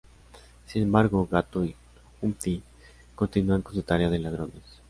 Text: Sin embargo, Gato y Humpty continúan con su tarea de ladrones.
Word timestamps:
Sin 0.65 0.81
embargo, 0.81 1.27
Gato 1.29 1.63
y 1.63 1.75
Humpty 2.23 2.63
continúan 3.13 3.61
con 3.61 3.75
su 3.75 3.83
tarea 3.83 4.09
de 4.09 4.17
ladrones. 4.17 4.63